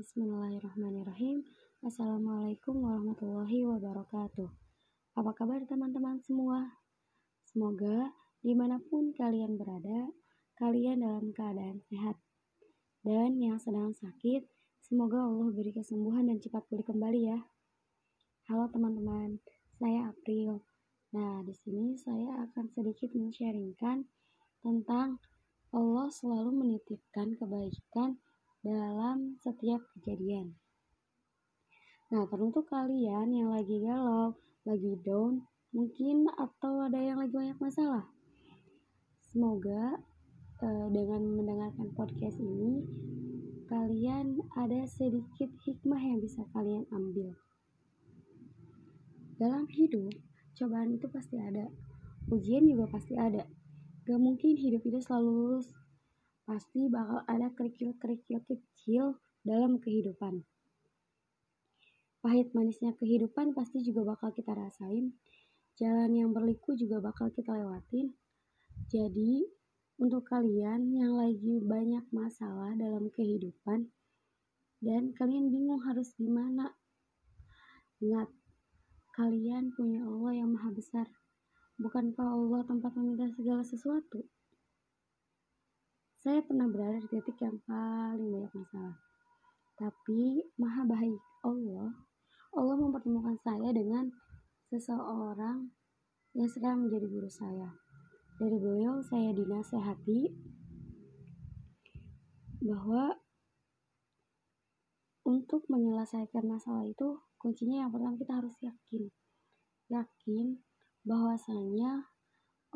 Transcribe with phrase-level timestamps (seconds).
[0.00, 1.44] Bismillahirrahmanirrahim.
[1.84, 4.48] Assalamualaikum warahmatullahi wabarakatuh.
[5.12, 6.80] Apa kabar teman-teman semua?
[7.44, 8.08] Semoga
[8.40, 10.08] di mana pun kalian berada,
[10.56, 12.16] kalian dalam keadaan sehat.
[13.04, 14.48] Dan yang sedang sakit,
[14.80, 17.44] semoga Allah beri kesembuhan dan cepat pulih kembali ya.
[18.48, 19.36] Halo teman-teman,
[19.76, 20.64] saya April.
[21.12, 24.08] Nah, di sini saya akan sedikit men-sharingkan
[24.64, 25.20] tentang
[25.76, 28.16] Allah selalu menitipkan kebaikan
[28.60, 30.52] dalam setiap kejadian.
[32.12, 38.04] Nah, teruntuk kalian yang lagi galau, lagi down, mungkin atau ada yang lagi banyak masalah.
[39.30, 40.02] Semoga
[40.60, 42.82] uh, dengan mendengarkan podcast ini,
[43.70, 47.30] kalian ada sedikit hikmah yang bisa kalian ambil.
[49.38, 50.12] Dalam hidup,
[50.58, 51.70] cobaan itu pasti ada.
[52.28, 53.46] Ujian juga pasti ada.
[54.04, 55.79] Gak mungkin hidup itu selalu lulus
[56.44, 60.44] pasti bakal ada kerikil-kerikil kecil dalam kehidupan.
[62.20, 65.16] Pahit manisnya kehidupan pasti juga bakal kita rasain.
[65.80, 68.12] Jalan yang berliku juga bakal kita lewatin.
[68.92, 69.48] Jadi,
[69.96, 73.88] untuk kalian yang lagi banyak masalah dalam kehidupan
[74.80, 76.76] dan kalian bingung harus gimana,
[78.00, 78.28] ingat,
[79.16, 81.08] kalian punya Allah yang maha besar.
[81.80, 84.28] Bukankah Allah tempat meminta segala sesuatu?
[86.20, 89.00] Saya pernah berada di titik yang paling banyak masalah.
[89.80, 91.96] Tapi maha baik Allah,
[92.52, 94.12] Allah mempertemukan saya dengan
[94.68, 95.72] seseorang
[96.36, 97.72] yang sekarang menjadi guru saya.
[98.36, 100.28] Dari beliau saya dinasehati
[102.68, 103.16] bahwa
[105.24, 109.08] untuk menyelesaikan masalah itu kuncinya yang pertama kita harus yakin.
[109.88, 110.60] Yakin
[111.00, 112.12] bahwasanya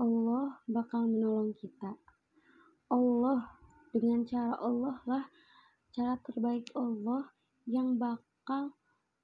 [0.01, 2.01] Allah bakal menolong kita.
[2.93, 3.55] Allah
[3.95, 5.25] dengan cara Allah lah
[5.95, 7.31] cara terbaik Allah
[7.65, 8.75] yang bakal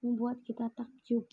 [0.00, 1.26] membuat kita takjub.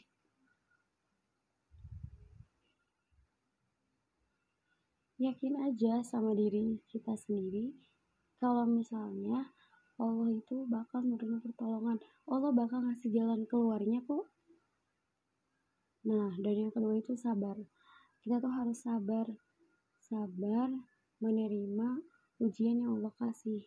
[5.17, 7.73] Yakin aja sama diri kita sendiri
[8.37, 9.49] kalau misalnya
[9.97, 11.97] Allah itu bakal menerima pertolongan.
[12.29, 14.29] Allah bakal ngasih jalan keluarnya kok.
[16.05, 17.57] Nah dan yang kedua itu sabar.
[18.21, 19.25] Kita tuh harus sabar.
[19.97, 20.69] Sabar
[21.17, 23.65] menerima ujian yang Allah kasih.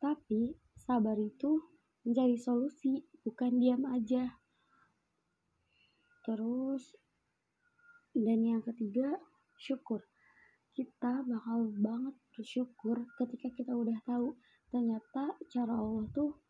[0.00, 1.60] Tapi sabar itu
[2.08, 4.40] mencari solusi, bukan diam aja.
[6.24, 6.96] Terus
[8.16, 9.20] dan yang ketiga,
[9.60, 10.02] syukur.
[10.72, 14.34] Kita bakal banget bersyukur ketika kita udah tahu
[14.72, 16.40] ternyata cara Allah tuh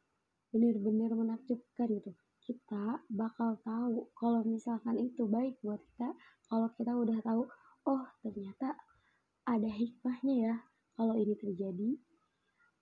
[0.54, 2.12] benar-benar menakjubkan gitu.
[2.40, 6.14] Kita bakal tahu kalau misalkan itu baik buat kita,
[6.46, 7.42] kalau kita udah tahu,
[7.90, 8.78] oh ternyata
[9.50, 10.54] ada hikmahnya ya
[10.94, 11.98] kalau ini terjadi.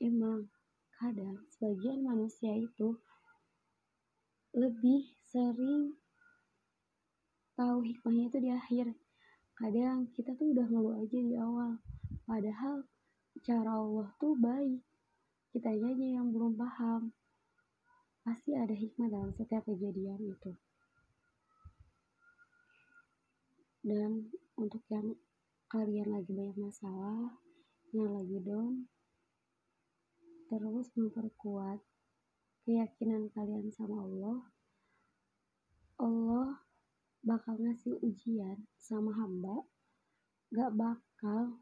[0.04, 0.52] Emang
[1.00, 3.00] kadang sebagian manusia itu
[4.52, 5.96] lebih sering
[7.56, 8.86] tahu hikmahnya itu di akhir.
[9.56, 11.80] Kadang kita tuh udah ngeluh aja di awal.
[12.28, 12.84] Padahal
[13.40, 14.84] cara Allah tuh baik.
[15.50, 17.16] Kita aja yang belum paham.
[18.22, 20.52] Pasti ada hikmah dalam setiap kejadian itu.
[23.80, 24.28] Dan
[24.60, 25.16] untuk yang
[25.68, 27.36] kalian lagi banyak masalah,
[27.92, 28.88] yang lagi down,
[30.48, 31.76] terus memperkuat
[32.64, 34.40] keyakinan kalian sama Allah,
[36.00, 36.64] Allah
[37.20, 39.68] bakal ngasih ujian sama hamba,
[40.56, 41.60] gak bakal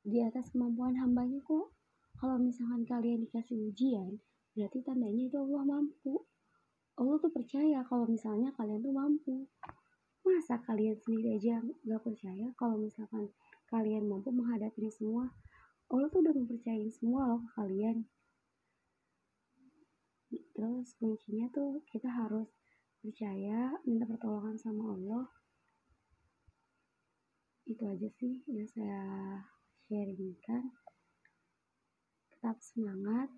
[0.00, 1.76] di atas kemampuan hambanya kok.
[2.16, 4.16] Kalau misalkan kalian dikasih ujian,
[4.56, 6.24] berarti tandanya itu Allah mampu.
[6.96, 9.44] Allah tuh percaya kalau misalnya kalian tuh mampu
[10.24, 13.28] masa kalian sendiri aja gak percaya kalau misalkan
[13.68, 15.28] kalian mampu menghadapi ini semua
[15.92, 18.08] Allah tuh udah mempercayai semua loh ke kalian.
[20.56, 22.48] Terus kuncinya tuh kita harus
[23.04, 25.28] percaya minta pertolongan sama Allah.
[27.68, 29.04] Itu aja sih yang saya
[29.84, 30.72] sharingkan.
[32.32, 33.28] Tetap semangat.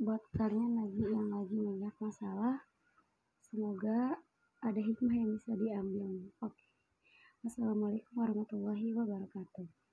[0.00, 2.56] Buat kalian lagi yang lagi banyak masalah
[3.44, 4.16] semoga
[4.60, 6.28] ada hikmah yang bisa diambil.
[6.44, 6.64] Oke.
[7.40, 9.89] Wassalamualaikum warahmatullahi wabarakatuh.